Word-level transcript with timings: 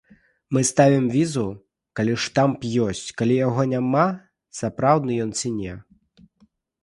Мы 0.55 0.61
ставім 0.69 1.03
візу, 1.15 1.43
калі 1.99 2.13
штамп 2.23 2.59
ёсць, 2.85 3.03
калі 3.21 3.35
яго 3.47 3.61
няма, 3.75 4.05
сапраўдны 4.61 5.13
ён 5.27 5.31
ці 5.43 5.47
не. 5.61 5.73